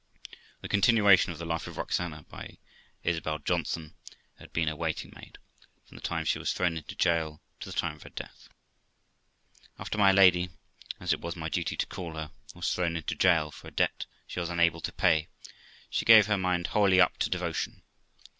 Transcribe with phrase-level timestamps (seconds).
[0.61, 2.57] The continuation of the Life of Roxana, by
[3.03, 5.37] Isabel Johnson, "who had been her waiting maid,
[5.85, 8.49] from the time sht was thrown into jail to tht time of her death:
[9.77, 10.49] After my lady,
[10.99, 14.07] as it was my duty to call her, was thrown into jail for a debt
[14.25, 15.27] she was unable to pay,
[15.87, 17.83] she gave her mind wholly up to devotion.